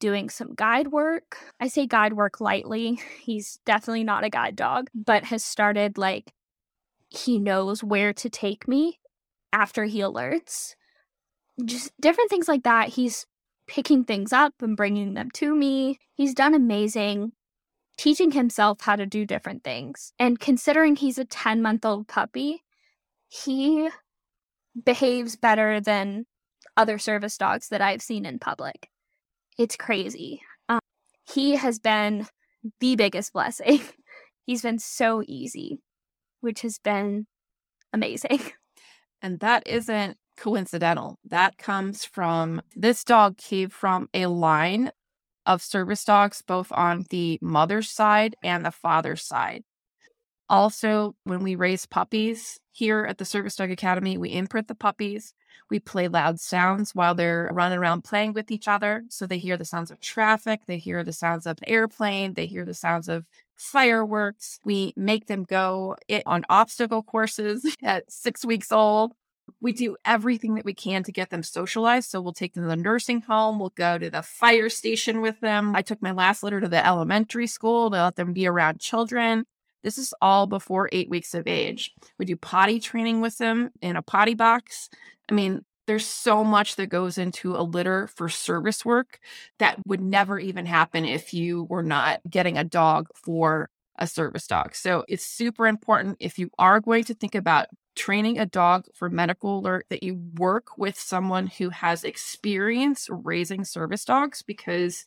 [0.01, 1.37] doing some guide work.
[1.61, 2.99] I say guide work lightly.
[3.21, 6.33] He's definitely not a guide dog, but has started like
[7.09, 8.99] he knows where to take me
[9.53, 10.75] after he alerts.
[11.63, 12.89] Just different things like that.
[12.89, 13.25] He's
[13.67, 15.99] picking things up and bringing them to me.
[16.13, 17.31] He's done amazing
[17.97, 20.13] teaching himself how to do different things.
[20.19, 22.63] And considering he's a 10 month old puppy,
[23.27, 23.89] he
[24.83, 26.25] behaves better than
[26.77, 28.89] other service dogs that I've seen in public.
[29.57, 30.41] It's crazy.
[30.67, 30.79] Um,
[31.27, 32.27] he has been
[32.79, 33.81] the biggest blessing.
[34.45, 35.79] He's been so easy,
[36.41, 37.25] which has been
[37.93, 38.41] amazing.
[39.21, 41.19] And that isn't coincidental.
[41.25, 44.91] That comes from this dog came from a line
[45.45, 49.63] of service dogs, both on the mother's side and the father's side.
[50.49, 55.33] Also, when we raise puppies here at the Service Dog Academy, we imprint the puppies.
[55.71, 59.05] We play loud sounds while they're running around playing with each other.
[59.09, 62.45] So they hear the sounds of traffic, they hear the sounds of an airplane, they
[62.45, 64.59] hear the sounds of fireworks.
[64.63, 69.13] We make them go eh, on obstacle courses at six weeks old.
[69.61, 72.09] We do everything that we can to get them socialized.
[72.09, 73.59] So we'll take them to the nursing home.
[73.59, 75.75] We'll go to the fire station with them.
[75.75, 79.45] I took my last litter to the elementary school to let them be around children.
[79.83, 81.93] This is all before eight weeks of age.
[82.17, 84.89] We do potty training with them in a potty box.
[85.29, 89.19] I mean, there's so much that goes into a litter for service work
[89.59, 94.47] that would never even happen if you were not getting a dog for a service
[94.47, 94.75] dog.
[94.75, 99.09] So it's super important if you are going to think about training a dog for
[99.09, 105.05] medical alert that you work with someone who has experience raising service dogs because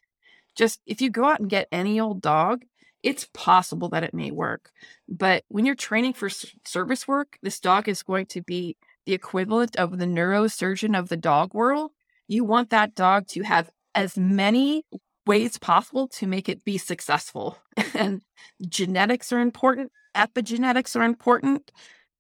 [0.57, 2.65] just if you go out and get any old dog,
[3.03, 4.71] it's possible that it may work.
[5.09, 9.77] But when you're training for service work, this dog is going to be the equivalent
[9.77, 11.93] of the neurosurgeon of the dog world.
[12.27, 14.85] You want that dog to have as many
[15.27, 17.59] ways possible to make it be successful.
[17.95, 18.23] and
[18.69, 21.71] genetics are important, epigenetics are important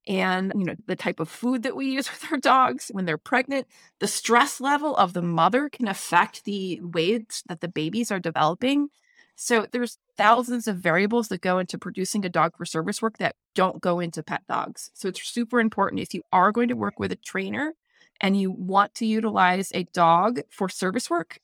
[0.08, 3.18] and you know the type of food that we use with our dogs when they're
[3.18, 3.66] pregnant
[4.00, 8.88] the stress level of the mother can affect the ways that the babies are developing.
[9.40, 13.36] So there's thousands of variables that go into producing a dog for service work that
[13.54, 14.90] don't go into pet dogs.
[14.94, 17.74] So it's super important if you are going to work with a trainer
[18.20, 21.38] and you want to utilize a dog for service work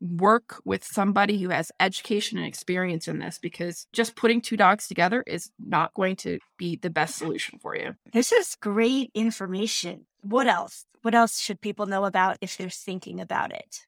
[0.00, 4.86] work with somebody who has education and experience in this because just putting two dogs
[4.86, 7.94] together is not going to be the best solution for you.
[8.12, 10.06] This is great information.
[10.20, 10.84] What else?
[11.02, 13.86] What else should people know about if they're thinking about it?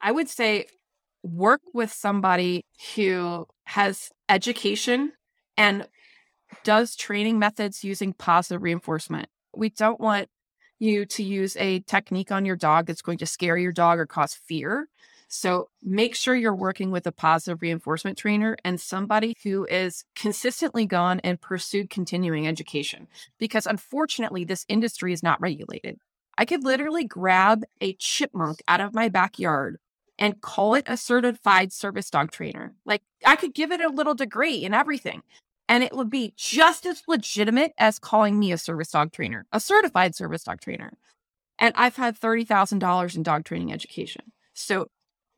[0.00, 0.66] I would say
[1.22, 5.12] work with somebody who has education
[5.56, 5.86] and
[6.64, 9.28] does training methods using positive reinforcement.
[9.54, 10.28] We don't want
[10.78, 14.06] you to use a technique on your dog that's going to scare your dog or
[14.06, 14.88] cause fear.
[15.34, 20.84] So make sure you're working with a positive reinforcement trainer and somebody who is consistently
[20.84, 23.08] gone and pursued continuing education.
[23.38, 25.96] Because unfortunately, this industry is not regulated.
[26.36, 29.78] I could literally grab a chipmunk out of my backyard
[30.18, 32.74] and call it a certified service dog trainer.
[32.84, 35.22] Like I could give it a little degree and everything.
[35.66, 39.60] And it would be just as legitimate as calling me a service dog trainer, a
[39.60, 40.92] certified service dog trainer.
[41.58, 44.32] And I've had $30,000 in dog training education.
[44.52, 44.88] So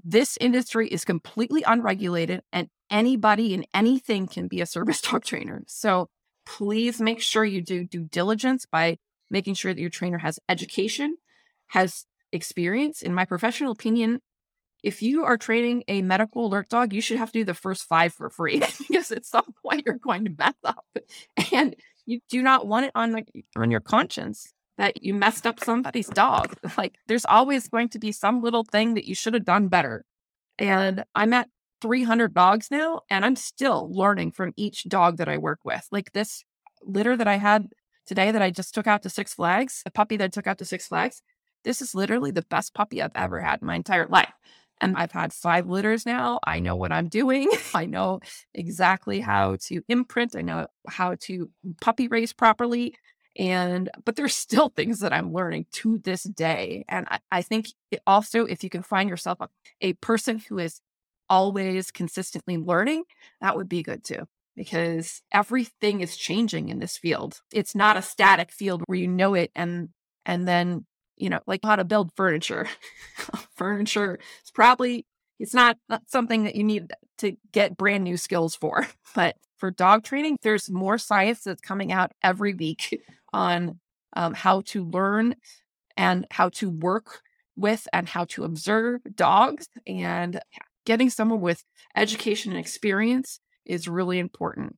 [0.05, 5.63] this industry is completely unregulated and anybody and anything can be a service dog trainer.
[5.67, 6.09] So
[6.47, 8.99] please make sure you do due diligence by
[9.31, 11.17] making sure that your trainer has education,
[11.69, 13.01] has experience.
[13.03, 14.21] In my professional opinion,
[14.83, 17.85] if you are training a medical alert dog, you should have to do the first
[17.85, 20.85] five for free because at some point you're going to mess up.
[21.53, 21.75] And
[22.07, 23.25] you do not want it on the,
[23.57, 26.55] on your conscience that you messed up somebody's dog.
[26.79, 30.05] Like there's always going to be some little thing that you should have done better.
[30.59, 31.49] And I'm at
[31.81, 35.87] 300 dogs now, and I'm still learning from each dog that I work with.
[35.91, 36.45] Like this
[36.83, 37.69] litter that I had
[38.07, 40.59] today that I just took out to Six Flags, a puppy that I took out
[40.59, 41.23] to Six Flags.
[41.63, 44.33] This is literally the best puppy I've ever had in my entire life.
[44.81, 46.41] And I've had five litters now.
[46.45, 47.51] I know what I'm doing.
[47.75, 48.21] I know
[48.53, 50.37] exactly how to imprint.
[50.37, 52.95] I know how to puppy raise properly.
[53.37, 56.85] And, but there's still things that I'm learning to this day.
[56.89, 57.69] And I, I think
[58.07, 59.49] also, if you can find yourself a,
[59.81, 60.81] a person who is
[61.29, 63.05] always consistently learning,
[63.41, 67.41] that would be good too because everything is changing in this field.
[67.53, 69.89] It's not a static field where you know it and
[70.25, 72.69] and then you know, like how to build furniture.
[73.57, 75.07] furniture is probably
[75.39, 78.87] it's not, not something that you need to get brand new skills for.
[79.15, 83.01] But for dog training, there's more science that's coming out every week
[83.35, 83.81] on
[84.15, 85.35] um, how to learn
[85.97, 87.21] and how to work
[87.57, 89.69] with and how to observe dogs.
[89.87, 90.41] And
[90.87, 91.65] getting someone with
[91.97, 94.77] education and experience is really important.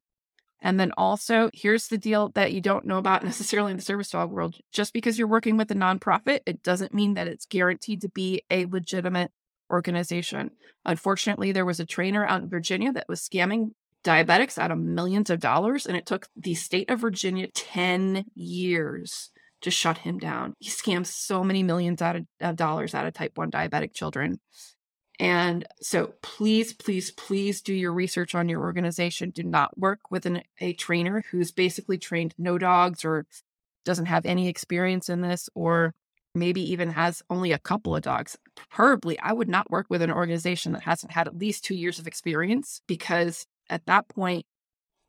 [0.63, 4.11] And then also, here's the deal that you don't know about necessarily in the service
[4.11, 4.57] dog world.
[4.73, 8.43] Just because you're working with a nonprofit, it doesn't mean that it's guaranteed to be
[8.51, 9.31] a legitimate
[9.71, 10.51] organization.
[10.85, 13.73] Unfortunately, there was a trainer out in Virginia that was scamming
[14.07, 19.31] diabetics out of millions of dollars, and it took the state of Virginia 10 years
[19.63, 20.55] to shut him down.
[20.61, 24.39] He scammed so many millions out of, of dollars out of type 1 diabetic children.
[25.19, 29.31] And so please, please, please do your research on your organization.
[29.31, 33.27] Do not work with an, a trainer who's basically trained no dogs or
[33.85, 35.95] doesn't have any experience in this or
[36.35, 38.37] maybe even has only a couple of dogs.
[38.55, 41.99] Preferably, I would not work with an organization that hasn't had at least two years
[41.99, 44.47] of experience because at that point,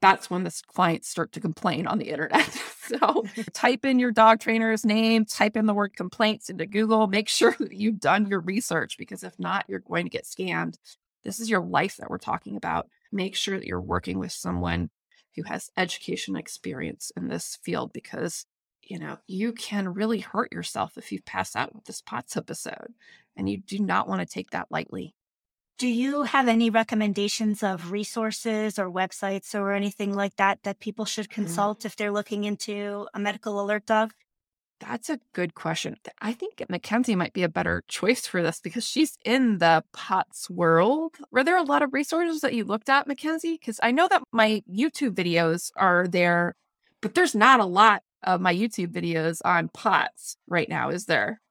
[0.01, 2.49] that's when the clients start to complain on the internet.
[2.81, 7.29] so type in your dog trainer's name, type in the word complaints into Google, make
[7.29, 10.75] sure that you've done your research because if not, you're going to get scammed.
[11.23, 12.87] This is your life that we're talking about.
[13.11, 14.89] Make sure that you're working with someone
[15.35, 18.45] who has education experience in this field because
[18.81, 22.93] you know you can really hurt yourself if you pass out with this POTS episode
[23.35, 25.13] and you do not want to take that lightly
[25.77, 31.05] do you have any recommendations of resources or websites or anything like that that people
[31.05, 31.33] should mm.
[31.33, 34.13] consult if they're looking into a medical alert dog?
[34.79, 35.97] That's a good question.
[36.21, 40.49] I think Makenzie might be a better choice for this because she's in the POTS
[40.51, 41.15] world.
[41.31, 43.59] Were there a lot of resources that you looked at, Makenzie?
[43.59, 46.55] Because I know that my YouTube videos are there,
[47.01, 51.41] but there's not a lot of my YouTube videos on POTS right now, is there?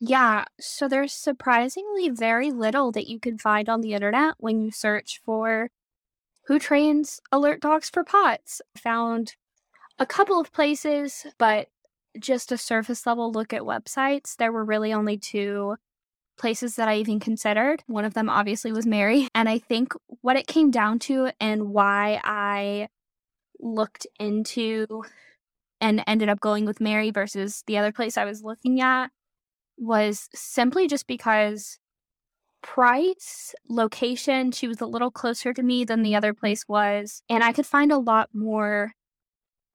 [0.00, 4.70] Yeah, so there's surprisingly very little that you can find on the internet when you
[4.70, 5.70] search for
[6.46, 8.62] who trains alert dogs for POTS.
[8.78, 9.34] Found
[9.98, 11.68] a couple of places, but
[12.18, 14.36] just a surface level look at websites.
[14.36, 15.76] There were really only two
[16.38, 17.82] places that I even considered.
[17.86, 19.28] One of them obviously was Mary.
[19.34, 22.88] And I think what it came down to and why I
[23.60, 24.86] looked into
[25.80, 29.10] and ended up going with Mary versus the other place I was looking at
[29.78, 31.78] was simply just because
[32.62, 37.22] price, location, she was a little closer to me than the other place was.
[37.28, 38.92] And I could find a lot more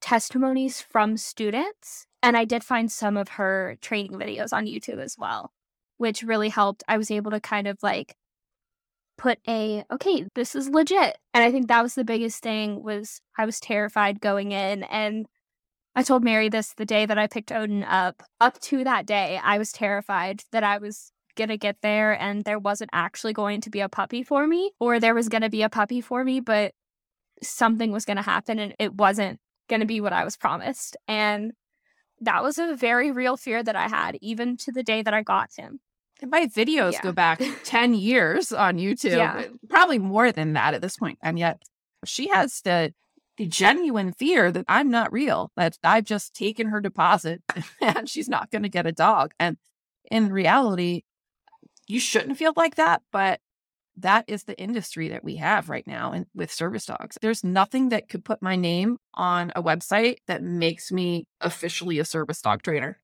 [0.02, 2.06] testimonies from students.
[2.22, 5.52] And I did find some of her training videos on YouTube as well,
[5.98, 6.84] which really helped.
[6.88, 8.16] I was able to kind of like
[9.18, 13.22] put a okay this is legit and i think that was the biggest thing was
[13.38, 15.28] i was terrified going in and
[15.96, 18.24] I told Mary this the day that I picked Odin up.
[18.42, 22.44] Up to that day, I was terrified that I was going to get there and
[22.44, 25.50] there wasn't actually going to be a puppy for me, or there was going to
[25.50, 26.74] be a puppy for me, but
[27.42, 29.40] something was going to happen and it wasn't
[29.70, 30.96] going to be what I was promised.
[31.08, 31.52] And
[32.22, 35.22] that was a very real fear that I had, even to the day that I
[35.24, 35.80] got him.
[36.22, 37.02] And my videos Yeah.
[37.02, 39.44] go back 10 years on YouTube, Yeah.
[39.70, 41.18] probably more than that at this point.
[41.22, 41.62] And yet
[42.06, 42.94] she has the,
[43.38, 47.42] the genuine fear that I'm not real, that I've just taken her deposit
[47.82, 49.34] and she's not going to get a dog.
[49.40, 49.58] And
[50.12, 51.04] in reality,
[51.88, 53.40] you shouldn't feel like that, but
[53.98, 57.18] that is the industry that we have right now and with service dogs.
[57.22, 62.06] There's nothing that could put my name on a website that makes me officially a
[62.06, 63.00] service dog trainer.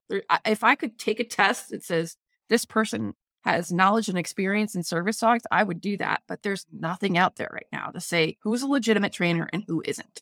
[0.45, 2.17] If I could take a test that says
[2.49, 6.21] this person has knowledge and experience in service dogs, I would do that.
[6.27, 9.81] But there's nothing out there right now to say who's a legitimate trainer and who
[9.85, 10.21] isn't.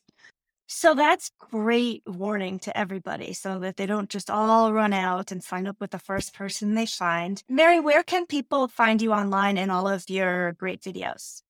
[0.70, 5.42] So that's great warning to everybody so that they don't just all run out and
[5.42, 7.42] sign up with the first person they find.
[7.48, 11.40] Mary, where can people find you online and all of your great videos?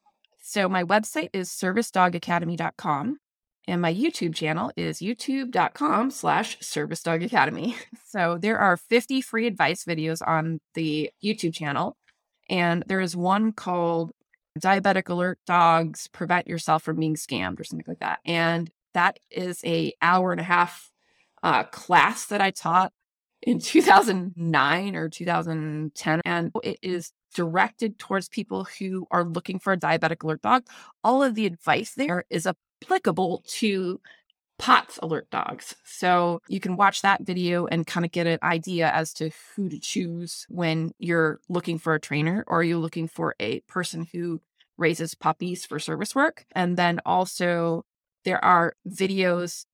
[0.41, 3.19] So my website is servicedogacademy.com
[3.69, 7.77] and my YouTube channel is youtube.com slash service dog academy.
[8.11, 11.95] So there are 50 free advice videos on the YouTube channel.
[12.49, 14.13] And there is one called
[14.59, 18.21] Diabetic Alert Dogs Prevent Yourself from Being Scammed or something like that.
[18.25, 20.91] And that is a hour and a half
[21.43, 22.95] uh, class that I taught
[23.43, 26.21] in 2009 or 2010.
[26.25, 30.65] And it is directed towards people who are looking for a diabetic alert dog.
[31.05, 32.47] All of the advice there is
[32.83, 34.01] applicable to
[34.59, 35.77] POTS alert dogs.
[35.85, 39.69] So you can watch that video and kind of get an idea as to who
[39.69, 44.41] to choose when you're looking for a trainer or you're looking for a person who
[44.77, 46.45] raises puppies for service work.
[46.53, 47.85] And then also,
[48.25, 49.65] there are videos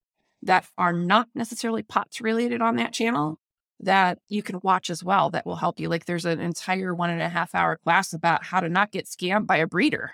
[0.42, 3.38] that are not necessarily POTS related on that channel
[3.80, 5.88] that you can watch as well that will help you.
[5.88, 9.06] Like there's an entire one and a half hour class about how to not get
[9.06, 10.12] scammed by a breeder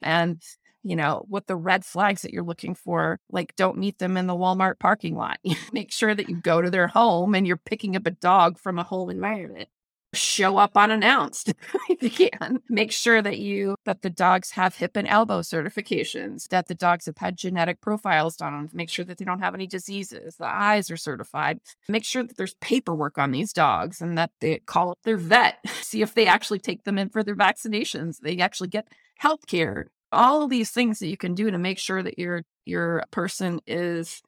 [0.00, 0.40] and,
[0.82, 3.18] you know, what the red flags that you're looking for.
[3.30, 5.38] Like don't meet them in the Walmart parking lot.
[5.72, 8.78] Make sure that you go to their home and you're picking up a dog from
[8.78, 9.68] a home environment.
[10.14, 11.54] Show up unannounced
[11.88, 12.58] if you can.
[12.68, 17.06] Make sure that you that the dogs have hip and elbow certifications, that the dogs
[17.06, 18.68] have had genetic profiles done.
[18.74, 20.36] Make sure that they don't have any diseases.
[20.36, 21.60] The eyes are certified.
[21.88, 25.66] Make sure that there's paperwork on these dogs and that they call up their vet.
[25.80, 28.18] See if they actually take them in for their vaccinations.
[28.18, 29.86] They actually get health care.
[30.12, 33.60] All of these things that you can do to make sure that your your person
[33.66, 34.22] is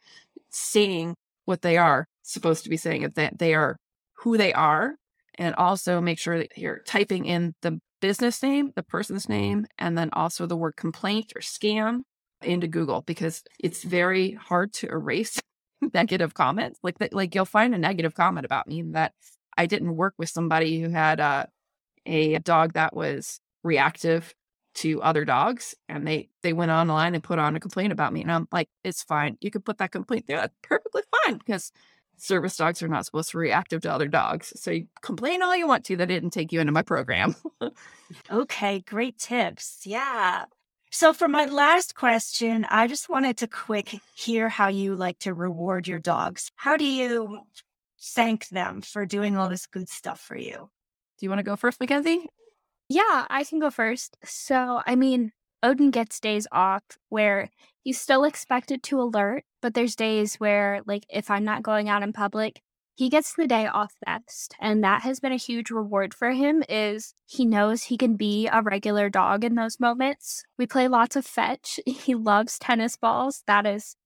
[0.50, 1.14] saying
[1.44, 3.76] what they are supposed to be saying, that they are
[4.18, 4.96] who they are
[5.36, 9.96] and also make sure that you're typing in the business name, the person's name, and
[9.96, 12.00] then also the word complaint or scam
[12.42, 15.40] into Google because it's very hard to erase
[15.94, 16.78] negative comments.
[16.82, 19.12] Like that, like you'll find a negative comment about me that
[19.56, 21.48] I didn't work with somebody who had a
[22.06, 24.34] a dog that was reactive
[24.74, 28.22] to other dogs and they they went online and put on a complaint about me
[28.22, 31.70] and I'm like it's fine you can put that complaint there that's perfectly fine because
[32.16, 34.52] service dogs are not supposed to be reactive to other dogs.
[34.56, 37.34] So you complain all you want to that didn't take you into my program.
[38.30, 39.80] Okay, great tips.
[39.84, 40.44] Yeah.
[40.90, 45.34] So for my last question, I just wanted to quick hear how you like to
[45.34, 46.52] reward your dogs.
[46.54, 47.40] How do you
[48.00, 50.70] thank them for doing all this good stuff for you?
[51.18, 52.26] Do you want to go first, Makenzie?
[52.88, 54.16] Yeah, I can go first.
[54.24, 55.32] So, I mean,
[55.62, 57.50] Odin gets days off where
[57.82, 62.02] he's still expected to alert, but there's days where, like, if I'm not going out
[62.02, 62.60] in public,
[62.96, 64.54] he gets the day off best.
[64.60, 68.46] And that has been a huge reward for him is he knows he can be
[68.48, 70.44] a regular dog in those moments.
[70.58, 71.80] We play lots of fetch.
[71.86, 73.42] He loves tennis balls.
[73.46, 73.96] That is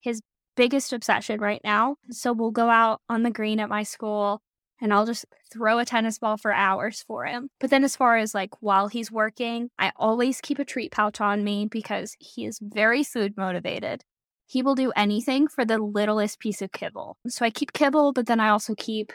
[0.00, 0.20] his
[0.56, 1.96] biggest obsession right now.
[2.10, 4.42] So we'll go out on the green at my school
[4.80, 7.50] and I'll just throw a tennis ball for hours for him.
[7.60, 11.20] But then, as far as like while he's working, I always keep a treat pouch
[11.20, 14.02] on me because he is very food motivated.
[14.46, 17.16] He will do anything for the littlest piece of kibble.
[17.28, 19.12] So I keep kibble, but then I also keep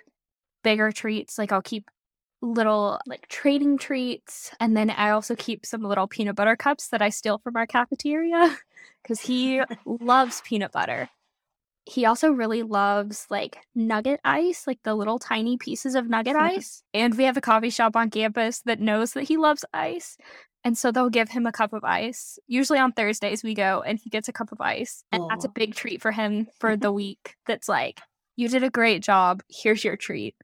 [0.64, 1.38] bigger treats.
[1.38, 1.90] Like I'll keep
[2.42, 4.52] little like trading treats.
[4.60, 7.68] And then I also keep some little peanut butter cups that I steal from our
[7.68, 8.58] cafeteria
[9.04, 11.10] because he loves peanut butter
[11.90, 16.84] he also really loves like nugget ice, like the little tiny pieces of nugget ice.
[16.94, 20.18] And we have a coffee shop on campus that knows that he loves ice.
[20.64, 22.38] And so they'll give him a cup of ice.
[22.48, 25.04] Usually on Thursdays, we go and he gets a cup of ice.
[25.12, 27.36] And that's a big treat for him for the week.
[27.48, 28.02] That's like,
[28.36, 29.42] you did a great job.
[29.50, 30.36] Here's your treat.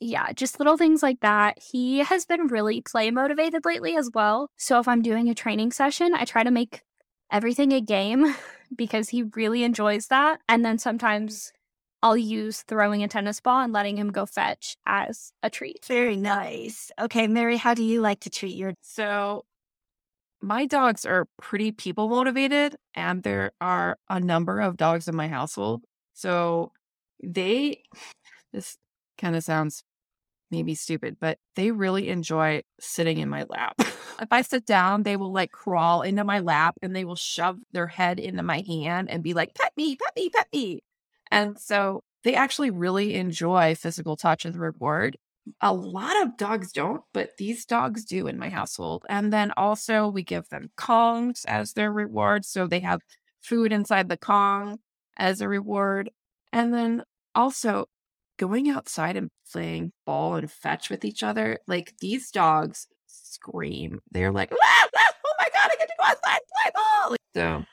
[0.00, 1.58] Yeah, just little things like that.
[1.62, 4.50] He has been really play motivated lately as well.
[4.56, 6.82] So if I'm doing a training session, I try to make
[7.30, 8.34] everything a game
[8.76, 10.40] because he really enjoys that.
[10.48, 11.52] And then sometimes
[12.02, 15.84] I'll use throwing a tennis ball and letting him go fetch as a treat.
[15.86, 16.90] Very nice.
[17.00, 19.44] Okay, Mary, how do you like to treat your So
[20.40, 25.28] my dogs are pretty people motivated, and there are a number of dogs in my
[25.28, 25.84] household.
[26.14, 26.72] So
[27.22, 27.82] they,
[28.52, 28.76] this
[29.18, 29.82] kind of sounds
[30.50, 33.74] maybe stupid, but they really enjoy sitting in my lap.
[33.78, 37.58] if I sit down, they will like crawl into my lap and they will shove
[37.72, 40.80] their head into my hand and be like, pet me, pet me, pet me.
[41.30, 45.16] And so they actually really enjoy physical touch as a reward.
[45.60, 49.04] A lot of dogs don't, but these dogs do in my household.
[49.08, 52.44] And then also we give them Kongs as their reward.
[52.44, 53.00] So they have
[53.42, 54.78] food inside the Kong
[55.16, 56.10] as a reward.
[56.52, 57.86] And then also
[58.38, 61.58] going outside and playing ball and fetch with each other.
[61.66, 64.00] Like these dogs scream.
[64.10, 67.10] They're like, ah, ah, oh my God, I get to go outside and play ball.
[67.10, 67.64] Like, so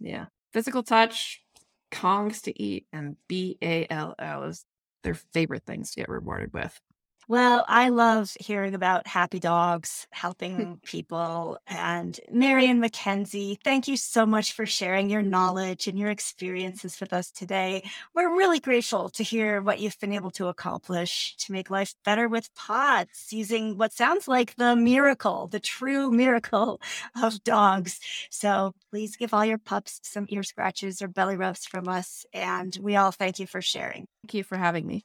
[0.00, 1.42] yeah, physical touch,
[1.90, 4.64] Kongs to eat, and B A L L is
[5.02, 6.78] their favorite things to get rewarded with.
[7.26, 11.58] Well, I love hearing about happy dogs helping people.
[11.66, 17.12] And Marion Makenzie, thank you so much for sharing your knowledge and your experiences with
[17.12, 17.82] us today.
[18.14, 22.28] We're really grateful to hear what you've been able to accomplish to make life better
[22.28, 26.80] with POTS using what sounds like the miracle, the true miracle
[27.22, 28.00] of dogs.
[28.30, 32.26] So please give all your pups some ear scratches or belly rubs from us.
[32.34, 34.06] And we all thank you for sharing.
[34.22, 35.04] Thank you for having me.